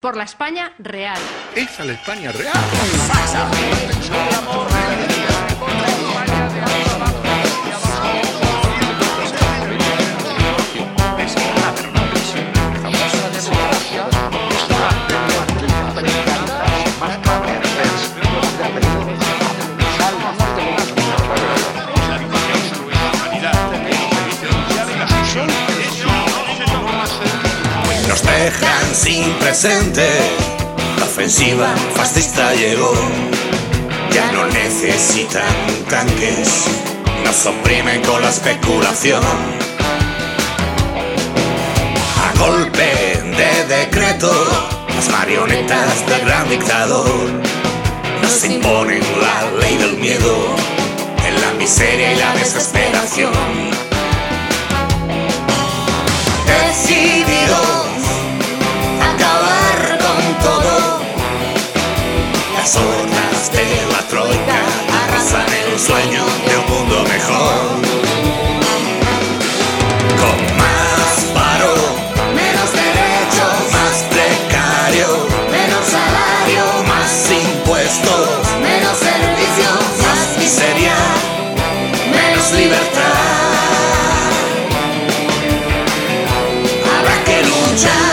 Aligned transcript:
Por 0.00 0.16
la 0.16 0.22
España 0.22 0.74
real. 0.78 1.18
Esa 1.56 1.82
es 1.82 1.86
la 1.88 1.92
España 1.94 2.30
real. 2.30 2.54
Nos 28.18 28.34
dejan 28.34 28.94
sin 28.94 29.32
presente. 29.34 30.08
La 30.98 31.04
ofensiva 31.04 31.68
fascista 31.94 32.52
llegó. 32.54 32.92
Ya 34.12 34.32
no 34.32 34.46
necesitan 34.46 35.44
tanques. 35.88 36.64
Nos 37.24 37.46
oprimen 37.46 38.02
con 38.02 38.20
la 38.22 38.30
especulación. 38.30 39.22
A 42.24 42.38
golpe 42.38 43.22
de 43.36 43.76
decreto, 43.76 44.32
las 44.96 45.08
marionetas 45.10 46.06
del 46.08 46.20
gran 46.22 46.48
dictador 46.48 47.30
nos 48.20 48.44
imponen 48.44 49.02
la 49.20 49.60
ley 49.60 49.76
del 49.76 49.96
miedo 49.96 50.56
en 51.24 51.40
la 51.40 51.52
miseria 51.52 52.14
y 52.14 52.16
la 52.16 52.34
desesperación. 52.34 53.77
Hordas 62.76 63.50
de 63.50 63.64
la 63.92 64.06
troika 64.08 64.60
arrasan 65.02 65.46
el 65.64 65.78
sueño 65.78 66.24
de 66.46 66.56
un 66.58 66.66
mundo 66.70 67.02
mejor. 67.04 67.80
Con 70.20 70.56
más 70.58 71.14
paro, 71.32 71.74
menos 72.34 72.70
derechos, 72.72 73.72
más 73.72 74.04
precario, 74.10 75.08
menos 75.50 75.86
salario, 75.86 76.64
más 76.86 77.30
impuestos, 77.30 78.28
menos 78.60 78.98
servicios, 78.98 79.78
más 80.02 80.38
miseria, 80.38 80.96
menos 82.12 82.52
libertad. 82.52 83.14
Habrá 86.98 87.24
que 87.24 87.42
luchar. 87.44 88.07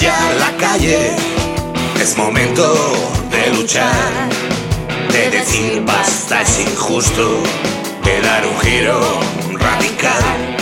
Ya 0.00 0.18
la 0.38 0.56
calle, 0.58 1.16
es 2.00 2.16
momento 2.16 2.74
de 3.30 3.56
luchar, 3.56 4.28
de 5.10 5.30
decir 5.30 5.82
basta 5.86 6.42
es 6.42 6.60
injusto, 6.60 7.42
de 8.02 8.20
dar 8.20 8.46
un 8.46 8.58
giro 8.60 9.00
radical. 9.52 10.56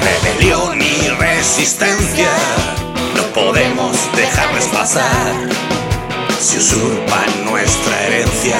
Rebelión 0.00 0.80
y 0.80 1.08
resistencia, 1.18 2.30
no 3.16 3.22
podemos 3.34 3.96
dejarles 4.16 4.66
pasar. 4.66 5.34
Si 6.40 6.58
usurpan 6.58 7.44
nuestra 7.44 8.06
herencia, 8.06 8.56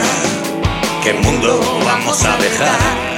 ¿qué 1.03 1.15
mundo 1.15 1.61
vamos 1.87 2.23
a 2.25 2.37
dejar? 2.37 3.12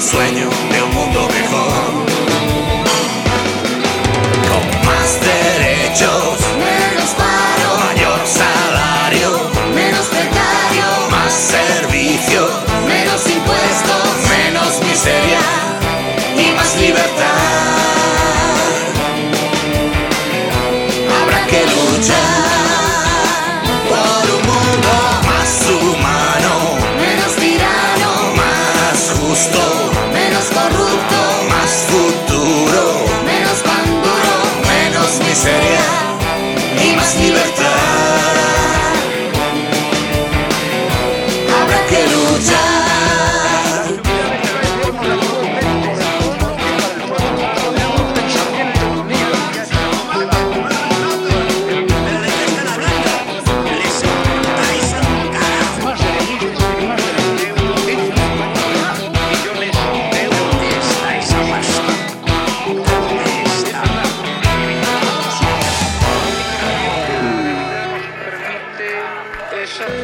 El 0.00 0.06
sueño 0.06 0.48
de 0.72 0.82
un 0.82 0.94
mundo 0.94 1.28
mejor. 1.28 2.06
Con 4.48 4.86
más 4.86 5.20
derechos, 5.20 6.38
menos 6.56 7.10
paro, 7.20 7.70
mayor 7.86 8.20
salario, 8.26 9.50
menos 9.74 10.06
precario, 10.06 10.86
más 11.10 11.32
servicios, 11.32 12.50
menos 12.88 13.26
impuestos, 13.28 14.04
menos 14.36 14.80
miseria 14.88 15.40
y 16.38 16.54
más 16.56 16.76
libertad. 16.76 17.29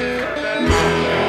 Yeah. 0.06 1.25